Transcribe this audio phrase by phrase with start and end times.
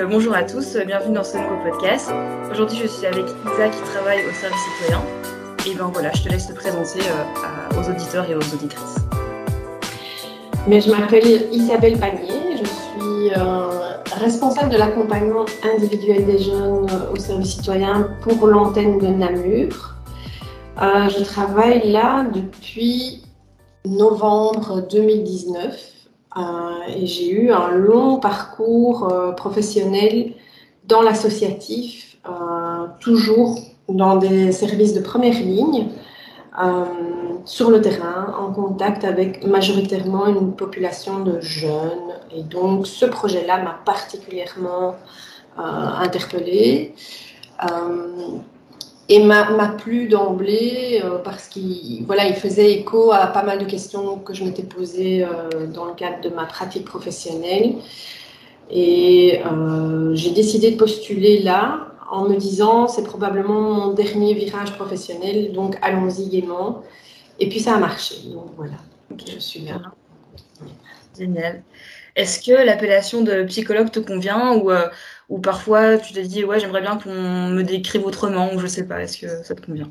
[0.00, 2.10] euh, bonjour à tous, bienvenue dans ce nouveau podcast.
[2.50, 5.02] Aujourd'hui je suis avec Isa qui travaille au service citoyen.
[5.66, 7.00] Et ben voilà, je te laisse te présenter
[7.76, 8.96] aux auditeurs et aux auditrices.
[10.66, 13.30] Mais je m'appelle Isabelle Panier, je suis
[14.18, 15.44] responsable de l'accompagnement
[15.74, 19.96] individuel des jeunes au service citoyen pour l'antenne de Namur.
[20.78, 23.22] je travaille là depuis
[23.84, 25.99] novembre 2019 euh,
[26.36, 30.34] et j'ai eu un long parcours euh, professionnel
[30.84, 33.58] dans l'associatif, euh, toujours
[33.88, 35.88] dans des services de première ligne,
[37.46, 42.12] sur le terrain, en contact avec majoritairement une population de jeunes.
[42.36, 44.96] Et donc ce projet-là m'a particulièrement
[45.56, 46.94] interpellée
[49.10, 53.64] et m'a plu d'emblée euh, parce qu'il voilà, il faisait écho à pas mal de
[53.64, 57.74] questions que je m'étais posées euh, dans le cadre de ma pratique professionnelle.
[58.70, 64.72] Et euh, j'ai décidé de postuler là en me disant c'est probablement mon dernier virage
[64.74, 66.84] professionnel, donc allons-y gaiement.
[67.40, 68.76] Et puis ça a marché, donc voilà,
[69.26, 69.82] je suis bien.
[71.18, 71.64] Génial.
[72.14, 74.70] Est-ce que l'appellation de psychologue te convient ou
[75.30, 78.86] ou parfois tu te dis ouais j'aimerais bien qu'on me décrive autrement ou je sais
[78.86, 79.88] pas, est-ce que ça te convient?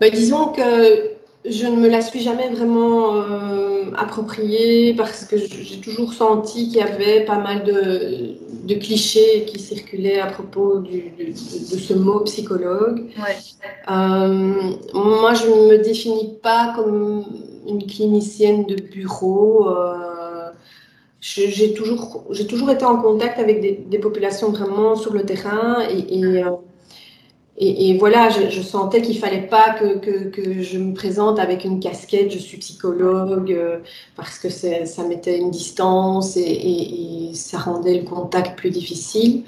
[0.00, 5.80] Bah, Disons que je ne me la suis jamais vraiment euh, appropriée parce que j'ai
[5.80, 11.94] toujours senti qu'il y avait pas mal de, clichés qui circulaient à propos de, ce
[11.94, 13.06] mot psychologue.
[13.90, 14.52] Euh,
[14.94, 17.24] moi, je ne me définis pas comme
[17.66, 19.68] une clinicienne de bureau.
[19.68, 20.09] Euh,
[21.20, 26.18] j'ai toujours, j'ai toujours été en contact avec des, populations vraiment sur le terrain et,
[26.18, 31.78] et, euh, voilà, je, sentais qu'il fallait pas que, que, je me présente avec une
[31.78, 33.80] casquette, je suis psychologue, euh,
[34.16, 39.44] parce que ça mettait une distance et, ça rendait le contact plus difficile.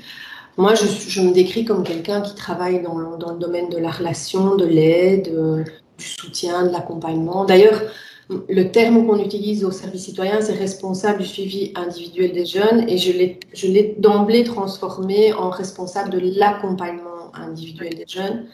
[0.59, 3.91] Moi, je, je me décris comme quelqu'un qui travaille dans, dans, le domaine de la
[3.91, 5.65] relation, de l'aide, euh,
[5.97, 7.47] du soutien, de l'accompagnement.
[7.47, 7.81] D'ailleurs,
[8.49, 12.99] le terme qu'on utilise au service citoyen, c'est responsable du suivi individuel des jeunes et
[12.99, 13.13] je
[13.67, 18.47] l'ai d'emblée transformé en responsable de l'accompagnement individuel des jeunes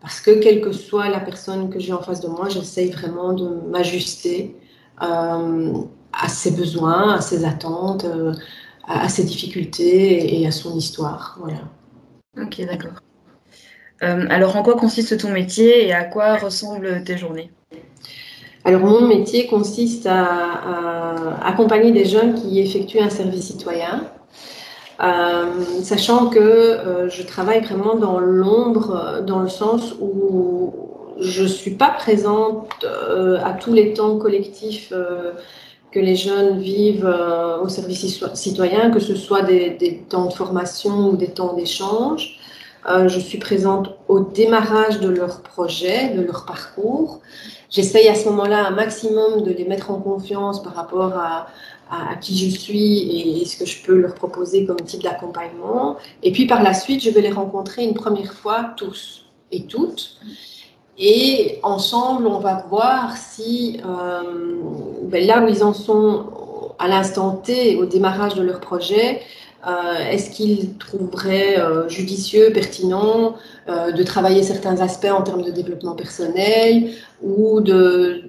[0.00, 3.32] parce que quelle que soit la personne que j'ai en face de moi, j'essaye vraiment
[3.32, 4.54] de m'ajuster
[5.02, 5.72] euh,
[6.12, 8.32] à ses besoins, à ses attentes, euh,
[8.86, 11.36] à, ses difficultés et, à son histoire.
[11.40, 11.60] Voilà.
[12.40, 13.00] Ok, d'accord.
[14.02, 17.50] Euh, alors, en quoi consiste ton métier et à quoi ressemblent tes journées?
[18.68, 24.04] Alors mon métier consiste à, accompagner des jeunes qui effectuent un service citoyen,
[25.02, 25.46] euh,
[25.82, 30.74] sachant que euh, je travaille vraiment dans l'ombre, dans le sens où
[31.18, 34.92] je ne suis pas présente euh, à tous les temps collectifs
[35.90, 37.10] que les jeunes vivent
[37.62, 42.37] au service citoyen, que ce soit des, temps de formation ou des temps d'échange.
[42.86, 47.20] Je suis présente au démarrage de leur projet, de leur parcours.
[47.70, 51.46] J'essaye à ce moment-là un maximum de les mettre en confiance par rapport à,
[52.20, 55.96] qui je suis et ce que je peux leur proposer comme type d'accompagnement.
[56.22, 60.18] Et puis par la suite, je vais les rencontrer une première fois tous et toutes.
[60.98, 64.56] Et ensemble, on va voir si euh,
[65.04, 66.26] ben là où ils en sont
[66.78, 69.22] à l'instant T, au démarrage de leur projet, euh,
[69.64, 73.36] est-ce qu'ils trouveraient euh, judicieux, pertinent
[73.68, 76.90] euh, de travailler certains aspects en termes de développement personnel
[77.22, 78.22] ou de,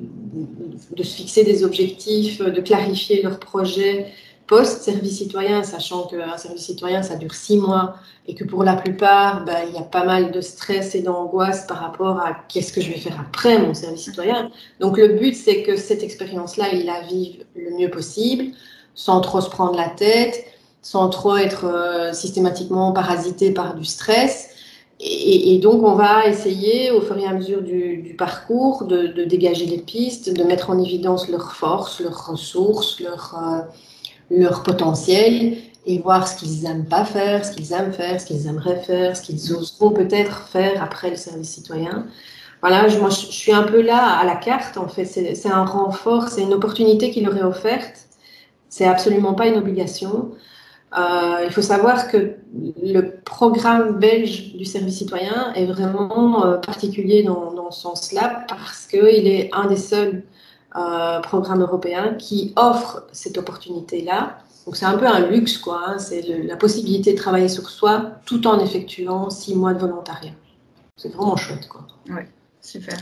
[0.95, 4.07] de se fixer des objectifs, de clarifier leur projet
[4.49, 7.97] post-service citoyen, sachant qu'un service citoyen, ça dure six mois
[8.27, 11.67] et que pour la plupart, ben, il y a pas mal de stress et d'angoisse
[11.67, 14.49] par rapport à qu'est-ce que je vais faire après mon service citoyen.
[14.79, 18.55] Donc le but, c'est que cette expérience-là, ils la vivent le mieux possible,
[18.95, 20.43] sans trop se prendre la tête,
[20.81, 24.49] sans trop être euh, systématiquement parasité par du stress.
[25.01, 29.65] Et, donc, on va essayer, au fur et à mesure du, parcours, de, de, dégager
[29.65, 33.61] les pistes, de mettre en évidence leurs forces, leurs ressources, leur, euh,
[34.29, 35.55] leur potentiel,
[35.85, 39.15] et voir ce qu'ils n'aiment pas faire, ce qu'ils aiment faire, ce qu'ils aimeraient faire,
[39.15, 42.05] ce qu'ils oseront peut-être faire après le service citoyen.
[42.61, 45.05] Voilà, je, moi, je suis un peu là à la carte, en fait.
[45.05, 48.09] C'est un renfort, c'est une opportunité qui leur est offerte.
[48.67, 50.31] C'est absolument pas une obligation.
[50.97, 52.35] Euh, il faut savoir que
[52.81, 59.27] le programme belge du service citoyen est vraiment euh, particulier dans, ce sens-là parce qu'il
[59.27, 60.23] est un des seuls
[60.75, 64.39] euh, programmes européens qui offre cette opportunité-là.
[64.65, 65.81] Donc c'est un peu un luxe, quoi.
[65.85, 65.99] Hein.
[65.99, 70.33] c'est la possibilité de travailler sur soi tout en effectuant six mois de volontariat.
[70.97, 71.85] C'est vraiment chouette, quoi.
[72.09, 72.27] Ouais,
[72.61, 72.97] super.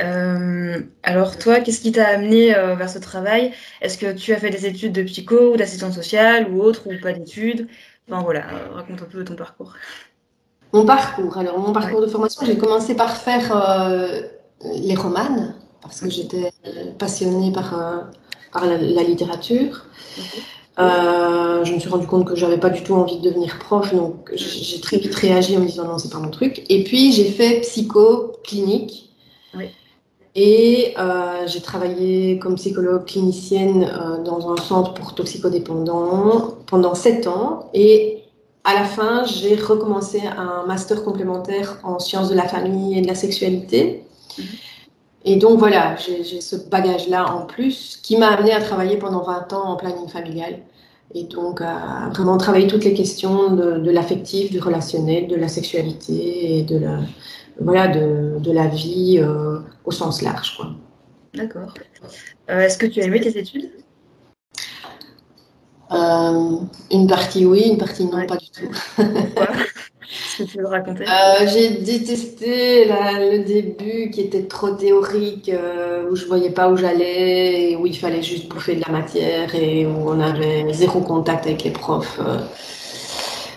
[0.00, 3.52] Euh, alors toi, qu'est-ce qui t'a amené vers ce travail?
[3.80, 6.92] Est-ce que tu as fait des études de psycho ou d'assistante sociale ou autre ou
[7.00, 7.68] pas d'études?
[8.08, 9.74] Enfin voilà, raconte un peu ton parcours.
[10.72, 11.36] Mon parcours.
[11.38, 13.52] Alors mon parcours de formation, j'ai commencé par faire
[14.62, 16.52] les romanes parce que j'étais
[16.98, 18.08] passionnée par,
[18.52, 19.84] par la, littérature.
[20.78, 23.92] Euh, je me suis rendu compte que j'avais pas du tout envie de devenir prof,
[23.92, 26.64] donc j'ai très vite réagi en me disant non, c'est pas mon truc.
[26.68, 29.10] Et puis j'ai fait psycho clinique.
[30.40, 37.26] Et euh, j'ai travaillé comme psychologue clinicienne euh, dans un centre pour toxicodépendants pendant sept
[37.26, 37.68] ans.
[37.74, 38.22] Et
[38.62, 43.08] à la fin, j'ai recommencé un master complémentaire en sciences de la famille et de
[43.08, 44.04] la sexualité.
[44.38, 44.44] Mhm.
[45.24, 49.52] Et donc voilà, j'ai ce bagage-là en plus qui m'a amené à travailler pendant 20
[49.54, 50.60] ans en planning familial.
[51.16, 56.58] Et donc à vraiment travailler toutes les questions de, l'affectif, du relationnel, de la sexualité
[56.58, 56.98] et de la,
[57.60, 60.58] voilà, de, de la vie euh, au sens large.
[61.34, 61.74] D'accord.
[62.50, 63.70] Euh, est-ce que tu as aimé tes études?
[65.90, 66.58] Euh,
[66.90, 68.70] Une partie oui, une partie non, pas du tout.
[70.26, 71.04] Est-ce que tu veux raconter?
[71.06, 76.76] Euh, J'ai détesté le début qui était trop théorique, euh, où je voyais pas où
[76.76, 81.46] j'allais, où il fallait juste bouffer de la matière et où on avait zéro contact
[81.46, 82.18] avec les profs.
[82.20, 82.38] Euh.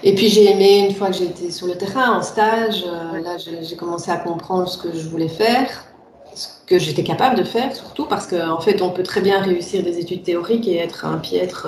[0.03, 3.75] Et puis j'ai aimé une fois que j'étais sur le terrain en stage, là j'ai
[3.75, 5.85] commencé à comprendre ce que je voulais faire,
[6.33, 9.41] ce que j'étais capable de faire surtout parce qu'en en fait on peut très bien
[9.41, 11.67] réussir des études théoriques et être un piètre,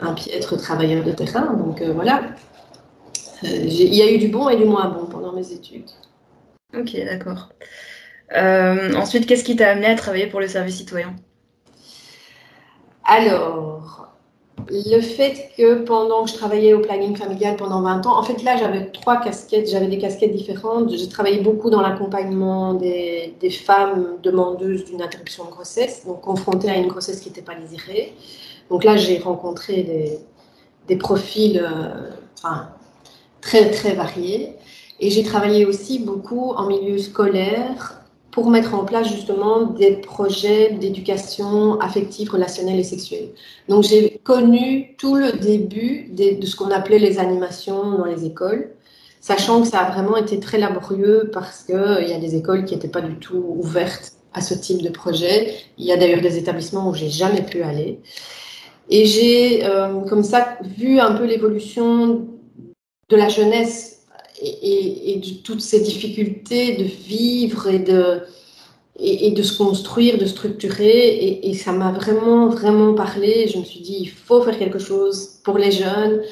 [0.00, 1.54] un piètre travailleur de terrain.
[1.54, 2.22] Donc voilà,
[3.44, 5.90] euh, il y a eu du bon et du moins bon pendant mes études.
[6.76, 7.50] Ok, d'accord.
[8.34, 11.14] Euh, ensuite, qu'est-ce qui t'a amené à travailler pour le service citoyen?
[13.04, 14.13] Alors,
[14.70, 18.42] le fait que pendant que je travaillais au planning familial pendant 20 ans, en fait
[18.42, 20.90] là j'avais trois casquettes, j'avais des casquettes différentes.
[20.90, 26.76] J'ai travaillé beaucoup dans l'accompagnement des, femmes demandeuses d'une interruption de grossesse, donc confrontées à
[26.76, 28.14] une grossesse qui n'était pas désirée.
[28.70, 30.18] Donc là j'ai rencontré
[30.86, 32.10] des, profils, euh,
[33.40, 34.56] très, très variés.
[35.00, 38.03] Et j'ai travaillé aussi beaucoup en milieu scolaire
[38.34, 43.28] pour mettre en place justement des projets d'éducation affective, relationnelle et sexuelle.
[43.68, 48.70] Donc j'ai connu tout le début de, ce qu'on appelait les animations dans les écoles,
[49.20, 52.74] sachant que ça a vraiment été très laborieux parce qu'il y a des écoles qui
[52.74, 55.54] n'étaient pas du tout ouvertes à ce type de projet.
[55.78, 58.00] Il y a d'ailleurs des établissements où j'ai jamais pu aller.
[58.90, 62.26] Et j'ai euh, comme ça vu un peu l'évolution
[63.08, 63.93] de la jeunesse
[64.40, 68.20] et, de toutes ces difficultés de vivre et de,
[68.98, 71.40] et, de se construire, de structurer.
[71.42, 73.48] Et, ça m'a vraiment, vraiment parlé.
[73.48, 76.22] Je me suis dit, il faut faire quelque chose pour les jeunes.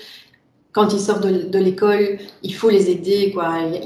[0.73, 3.35] Quand ils sortent de, l'école, il faut les aider.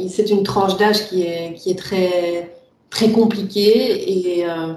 [0.09, 2.57] C'est une tranche d'âge qui est, qui est très,
[2.91, 4.39] très compliquée.
[4.39, 4.75] Et, euh,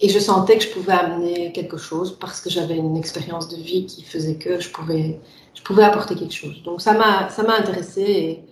[0.00, 3.56] et je sentais que je pouvais amener quelque chose parce que j'avais une expérience de
[3.56, 5.18] vie qui faisait que je pouvais,
[5.54, 6.62] je pouvais apporter quelque chose.
[6.64, 8.44] Donc ça m'a, ça m'a intéressé et,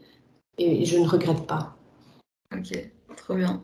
[0.59, 1.77] et, je ne regrette pas.
[2.53, 2.73] Ok,
[3.17, 3.63] trop bien.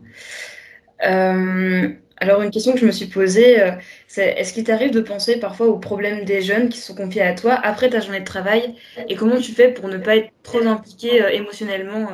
[1.05, 1.89] Euh,
[2.19, 3.73] alors une question que je me suis posée, euh,
[4.07, 7.35] c'est est-ce qu'il t'arrive de penser parfois aux problèmes des jeunes qui sont confiés à
[7.35, 8.75] toi après ta journée de travail
[9.09, 12.09] et comment tu fais pour ne pas être trop impliqué euh, émotionnellement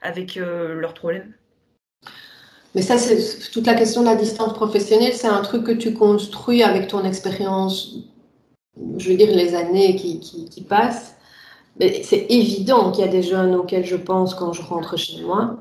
[0.00, 1.34] avec leurs problèmes?
[2.74, 5.12] Mais ça, c'est toute la question de la distance professionnelle.
[5.12, 7.94] C'est un truc que tu construis avec ton expérience,
[8.98, 11.13] je veux dire, les années qui, qui, passent.
[11.80, 15.56] C'est évident qu'il y a des jeunes auxquels je pense quand je rentre chez moi.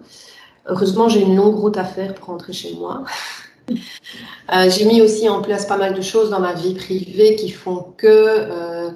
[0.67, 3.03] Heureusement, j'ai une longue route à faire pour rentrer chez moi.
[4.53, 7.49] Euh, j'ai mis aussi en place pas mal de choses dans ma vie privée qui
[7.49, 8.89] font que euh,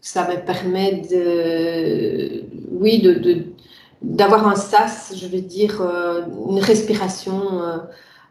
[0.00, 3.44] ça me permet de, oui, de,
[4.00, 7.60] d'avoir un sas, je vais dire, euh, une respiration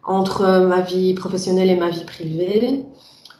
[0.04, 2.84] entre ma vie professionnelle et ma vie privée.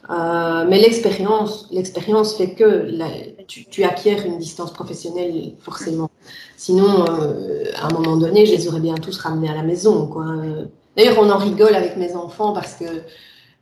[0.10, 2.92] Euh, mais l'expérience, l'expérience fait que
[3.48, 6.10] tu, tu, acquiers une distance professionnelle forcément.
[6.58, 10.10] Sinon, à un moment donné, je les aurais bien tous ramenés à la maison.
[10.96, 12.86] D'ailleurs, on en rigole avec mes enfants parce que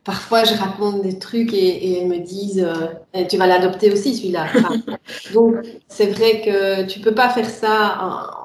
[0.03, 2.67] parfois je raconte des trucs et, elles me disent
[3.13, 4.47] eh, tu vas l'adopter aussi celui-là.
[5.33, 5.55] donc
[5.87, 8.42] c'est vrai que tu peux pas faire ça en,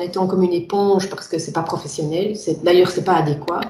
[0.00, 2.34] étant comme une éponge parce que c'est pas professionnel.
[2.62, 3.60] D'ailleurs, c'est pas adéquat.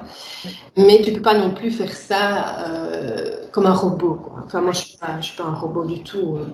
[0.77, 4.19] Mais tu peux pas non plus faire ça euh, comme un robot.
[4.45, 6.37] Enfin, moi, je suis pas, je suis pas un robot du tout.
[6.37, 6.47] Euh.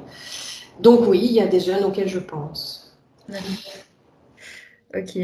[0.80, 2.96] Donc oui, il y a des jeunes auxquels je pense.
[4.96, 5.18] Ok.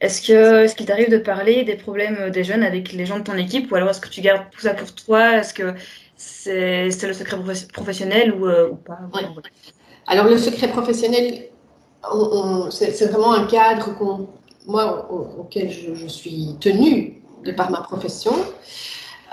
[0.00, 3.24] Est-ce que est-ce qu'il t'arrive de parler des problèmes des jeunes avec les gens de
[3.24, 3.70] ton équipe?
[3.72, 5.38] Ou alors est-ce que tu gardes tout ça pour toi?
[5.38, 5.74] Est-ce que
[6.16, 7.36] c'est le secret
[7.72, 8.98] professionnel ou, euh, pas?
[10.06, 11.47] Alors le secret professionnel,
[12.70, 13.90] c'est vraiment un cadre
[14.66, 17.22] moi, auquel je, suis tenue.
[17.44, 18.32] de par ma profession.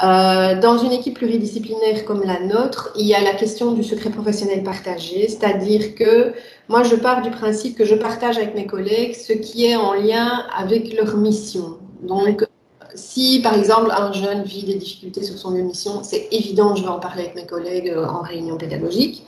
[0.03, 4.09] Euh, dans une équipe pluridisciplinaire comme la nôtre, il y a la question du secret
[4.09, 6.33] professionnel partagé, c'est-à-dire que
[6.67, 9.93] moi, je pars du principe que je partage avec mes collègues ce qui est en
[9.93, 11.77] lien avec leur mission.
[12.01, 12.45] Donc,
[12.93, 16.89] si par exemple un jeune vit des difficultés sur son mission, c'est évident, je vais
[16.89, 19.23] en parler avec mes collègues euh, en réunion pédagogique.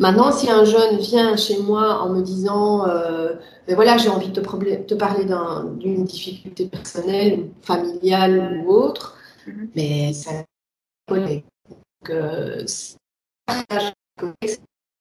[0.00, 3.34] Maintenant, si un jeune vient chez moi en me disant, euh,
[3.68, 5.26] ben voilà, j'ai envie de te, te parler
[5.78, 9.16] d'une difficulté personnelle, familiale ou autre,
[9.46, 9.70] Mhm.
[9.74, 10.44] Mais ça
[11.06, 11.44] collègue.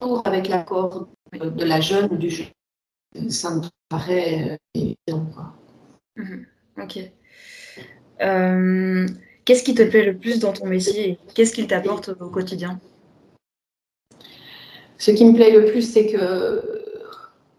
[0.02, 5.26] Donc, avec l'accord de la jeune ou du jeune, ça me paraît euh, évident.
[6.16, 6.46] Mhm.
[6.82, 7.00] Ok.
[8.22, 9.08] Euh,
[9.46, 12.80] qu'est-ce qui te plaît le plus dans ton métier et qu'est-ce qu'il t'apporte au quotidien?
[15.00, 16.62] Ce qui me plaît le plus, c'est que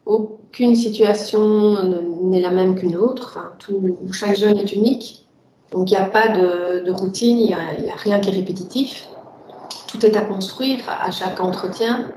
[0.05, 3.35] aucune situation n'est la même qu'une autre.
[3.35, 5.27] Enfin, tout, chaque jeune est unique.
[5.73, 9.09] Donc il n'y a pas de, routine, il n'y a, rien qui est répétitif.
[9.89, 12.11] Tout est à construire à chaque entretien.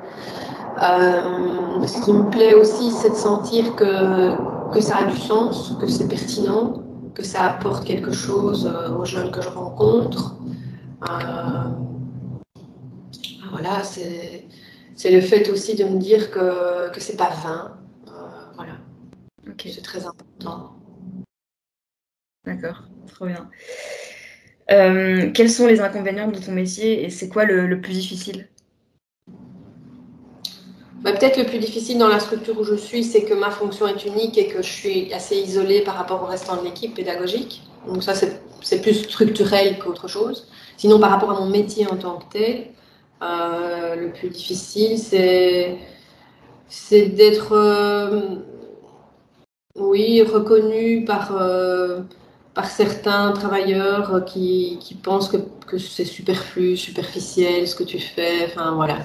[0.82, 4.36] Euh, ce qui me plaît aussi, c'est de sentir que,
[4.74, 9.06] que ça a du sens, que c'est pertinent, que ça apporte quelque chose euh, aux
[9.06, 10.36] jeunes que je rencontre.
[11.10, 11.70] Euh,
[13.52, 14.48] voilà, c'est
[15.06, 17.78] le fait aussi de me dire que, que c'est pas vain.
[18.56, 18.78] voilà.
[19.60, 20.74] C'est très important.
[22.46, 23.50] D'accord, trop bien.
[24.72, 28.48] Euh, quels sont les inconvénients de ton métier et c'est quoi le, plus difficile?
[31.02, 33.88] Bah, Peut-être le plus difficile dans la structure où je suis, c'est que ma fonction
[33.88, 37.64] est unique et que je suis assez isolée par rapport au restant de l'équipe pédagogique.
[37.88, 40.48] Donc ça, c'est plus structurel qu'autre chose.
[40.78, 42.68] Sinon, par rapport à mon métier en tant que tel,
[43.24, 44.98] euh, le plus difficile,
[46.68, 48.36] c'est d'être, euh,
[49.76, 51.32] oui, reconnu par
[52.54, 55.38] par certains travailleurs qui, qui pensent que,
[55.68, 58.46] que c'est superflu, superficiel ce que tu fais.
[58.46, 59.00] Enfin, voilà.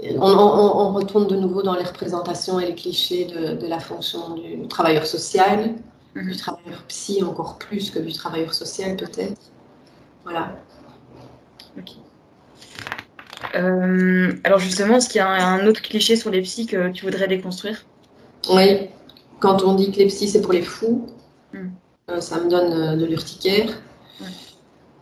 [0.00, 4.34] On, on, retourne de nouveau dans les représentations et les clichés de, de la fonction
[4.34, 5.74] du travailleur social,
[6.14, 6.30] mhm.
[6.30, 9.40] du travailleur psy encore plus que du travailleur social peut-être.
[10.24, 10.56] Voilà.
[11.78, 11.92] Ok.
[13.54, 17.04] Euh, alors justement, est-ce qu'il y a un autre cliché sur les psys que tu
[17.04, 17.84] voudrais déconstruire?
[18.50, 18.88] Oui,
[19.40, 21.06] quand on dit que les psys c'est pour les fous,
[21.52, 21.68] hmm.
[22.08, 23.70] Euh, ça me donne euh, de l'urticaire.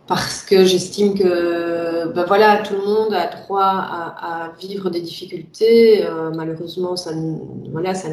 [0.07, 6.05] Parce que j'estime que ben voilà, tout le monde a droit à, vivre des difficultés.
[6.05, 7.11] Euh, malheureusement, ça
[7.71, 8.09] voilà, ça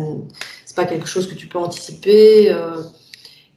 [0.64, 2.54] c'est pas quelque chose que tu peux anticiper.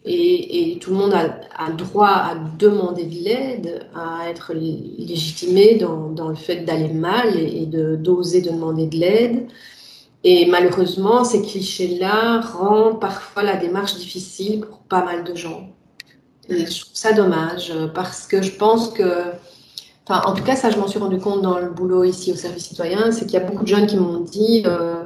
[0.05, 6.35] Et, tout le monde a, droit à demander de l'aide, à être légitimé dans, le
[6.35, 9.47] fait d'aller mal et, et de d'oser de demander de l'aide.
[10.23, 15.69] Et malheureusement, ces clichés-là rendent parfois la démarche difficile pour pas mal de gens.
[16.49, 19.31] Et je trouve ça dommage parce que je pense que,
[20.09, 22.65] en tout cas, ça, je m'en suis rendu compte dans le boulot ici au service
[22.65, 25.03] citoyen, c'est qu'il y a beaucoup de jeunes qui m'ont dit euh,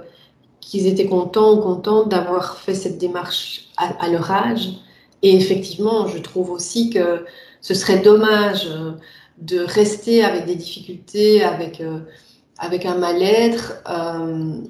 [0.61, 4.69] qu'ils étaient contents ou contentes d'avoir fait cette démarche à, leur âge.
[5.21, 7.25] Et effectivement, je trouve aussi que
[7.61, 8.67] ce serait dommage
[9.37, 11.99] de rester avec des difficultés, avec, euh,
[12.57, 13.81] avec un mal-être.
[13.89, 14.61] Euh,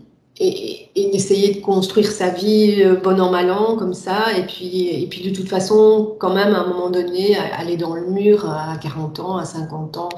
[0.41, 4.87] et, d'essayer de construire sa vie euh, bon an mal an comme ça et puis
[4.87, 8.49] et puis de toute façon quand même à un moment donné aller dans le mur
[8.49, 10.09] à 40 ans à 50 ans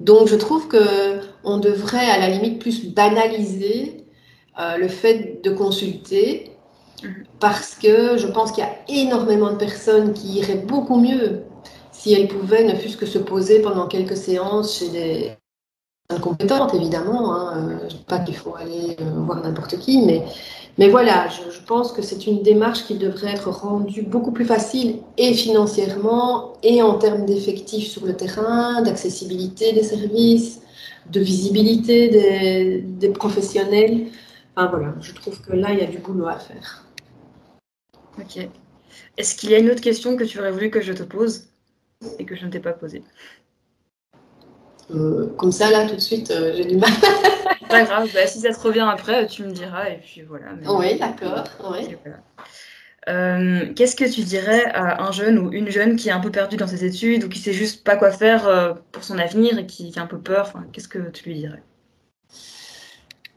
[0.00, 4.04] donc je trouve que on devrait à la limite plus banaliser
[4.60, 6.50] euh, le fait de consulter.
[7.40, 11.42] Parce que je pense qu'il y a énormément de personnes qui iraient beaucoup mieux
[11.92, 15.32] si elles pouvaient ne fût-ce que se poser pendant quelques séances chez des
[16.16, 17.34] compétente, évidemment.
[17.34, 17.52] Hein.
[17.56, 20.24] Euh, je ne dis pas qu'il faut aller euh, voir n'importe qui, mais,
[20.78, 25.00] mais voilà, je, pense que c'est une démarche qui devrait être rendue beaucoup plus facile
[25.18, 30.62] et financièrement et en termes d'effectifs sur le terrain, d'accessibilité des services,
[31.10, 32.08] de visibilité
[32.82, 34.06] des professionnels.
[34.56, 36.84] Enfin voilà, je trouve que là, il y a du boulot à faire.
[38.18, 38.48] Ok.
[39.16, 41.48] Est-ce qu'il y a une autre question que tu aurais voulu que je te pose
[42.18, 43.02] et que je ne t'ai pas posée?
[44.90, 46.90] Euh, comme ça, là, tout de suite, euh, j'ai du mal.
[47.68, 50.46] pas grave, bah, si ça te revient après, tu me diras, et puis voilà.
[50.68, 51.44] oui, d'accord.
[53.08, 56.30] Euh, qu'est-ce que tu dirais à un jeune ou une jeune qui est un peu
[56.30, 59.66] perdu dans ses études ou qui sait juste pas quoi faire pour son avenir et
[59.66, 60.46] qui, a un peu peur?
[60.48, 61.62] Enfin, Qu'est-ce que tu lui dirais?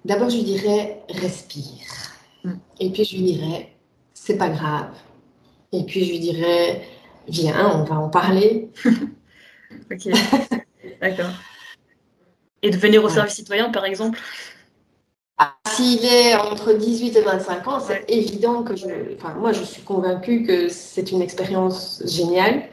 [0.04, 1.86] D'abord, je lui dirais respire.
[2.44, 2.56] Hmm.
[2.80, 3.71] Et puis, je lui dirais
[4.24, 4.92] c'est pas grave.
[5.72, 6.82] Et puis, je lui dirais
[7.28, 8.70] viens, on va en parler.
[9.92, 10.10] ok.
[11.02, 11.32] D'accord.
[12.62, 14.20] Et de venir au service citoyen, par exemple?
[15.40, 18.86] Ah, s'il est entre 18 et 25 ans, c'est évident que je.
[19.16, 22.70] Enfin, moi, je suis convaincue que c'est une expérience géniale.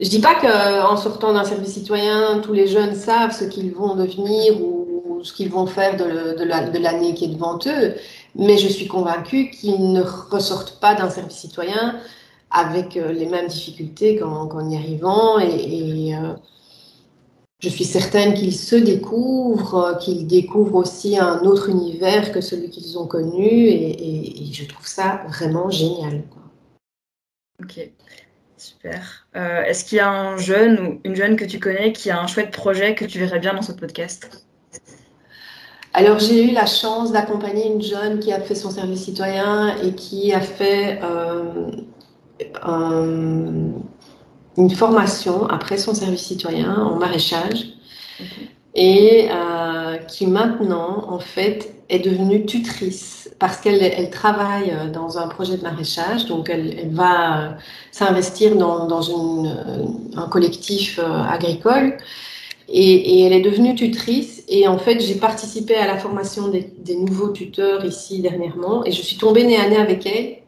[0.00, 3.94] Je dis pas qu'en sortant d'un service citoyen, tous les jeunes savent ce qu'ils vont
[3.94, 7.94] devenir ou, ce qu'ils vont faire de, de l'année qui est devant eux,
[8.34, 12.00] mais je suis convaincue qu'ils ne ressortent pas d'un service citoyen
[12.50, 16.34] avec euh, les mêmes difficultés qu'en y arrivant et, euh,
[17.60, 22.70] je suis certaine qu'ils se découvrent, euh, qu'ils découvrent aussi un autre univers que celui
[22.70, 26.22] qu'ils ont connu et, je trouve ça vraiment génial.
[27.60, 27.90] Ok,
[28.56, 29.26] super.
[29.34, 32.28] Est-ce qu'il y a un jeune ou une jeune que tu connais qui a un
[32.28, 34.46] chouette projet que tu verrais bien dans ce podcast?
[35.94, 39.94] Alors j'ai eu la chance d'accompagner une jeune qui a fait son service citoyen et
[39.94, 41.00] qui a fait
[44.56, 47.74] une formation après son service citoyen en maraîchage
[48.74, 55.28] et euh, qui maintenant, en fait, est devenue tutrice parce qu'elle elle travaille dans un
[55.28, 57.56] projet de maraîchage, donc elle, va
[57.92, 59.54] s'investir dans, dans une,
[60.16, 61.96] un collectif euh, agricole.
[62.76, 64.42] Et, et, elle est devenue tutrice.
[64.48, 68.84] Et en fait, j'ai participé à la formation des, des, nouveaux tuteurs ici dernièrement.
[68.84, 70.38] Et je suis tombée nez à nez avec elle.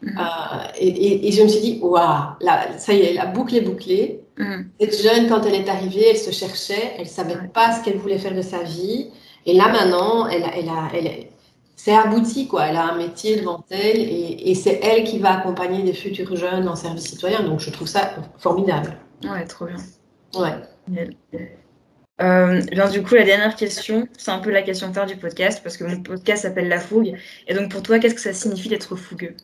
[0.00, 0.18] Mm.
[0.18, 2.36] Euh, et, je me suis dit, waouh,
[2.78, 4.20] ça y est, la boucle est bouclée.
[4.38, 4.62] Mm.
[4.80, 8.18] Cette jeune, quand elle est arrivée, elle se cherchait, elle savait pas ce qu'elle voulait
[8.18, 9.08] faire de sa vie.
[9.44, 11.26] Et là, maintenant, elle, elle a, elle,
[11.74, 12.66] c'est abouti, quoi.
[12.66, 16.68] Elle a un métier devant elle et, c'est elle qui va accompagner des futurs jeunes
[16.68, 17.42] en service citoyen.
[17.42, 18.96] Donc, je trouve ça formidable.
[19.24, 19.76] Ouais, trop bien.
[20.36, 20.54] Ouais.
[22.20, 25.60] Euh, bien, du coup, la dernière question, c'est un peu la question phare du podcast
[25.64, 27.14] parce que mon podcast s'appelle La Fougue.
[27.48, 29.34] Et donc, pour toi, qu'est-ce que ça signifie d'être fougueux?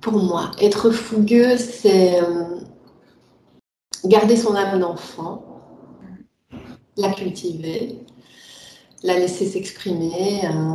[0.00, 0.50] Pour moi.
[0.60, 2.56] Être fougueux, c'est euh,
[4.04, 5.44] garder son âme d'enfant,
[6.96, 7.98] la cultiver,
[9.02, 10.46] la laisser s'exprimer.
[10.46, 10.74] Euh,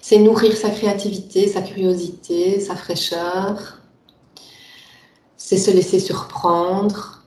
[0.00, 3.80] c'est nourrir sa créativité, sa curiosité, sa fraîcheur.
[5.36, 7.21] C'est se laisser surprendre.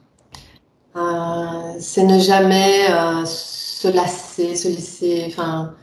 [0.96, 2.88] Euh, c'est ne jamais
[3.26, 5.76] se lasser, se laisser, enfin,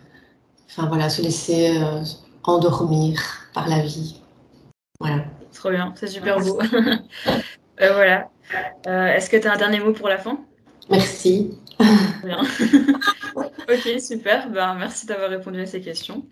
[0.71, 1.79] enfin voilà, se laisser
[2.45, 3.21] endormir
[3.53, 4.21] par la vie.
[5.01, 5.25] Voilà.
[5.53, 6.59] Trop bien, c'est super beau.
[7.81, 8.29] Euh, voilà.
[8.87, 10.39] Euh, est-ce que tu as un dernier mot pour la fin?
[10.91, 11.59] Merci.
[12.23, 12.43] Bien.
[13.35, 14.51] ok, super.
[14.51, 16.25] Ben, merci d'avoir répondu à ces questions.